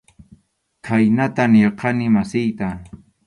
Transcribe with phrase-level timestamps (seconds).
[0.87, 2.67] Khaynata nirqani masiyta.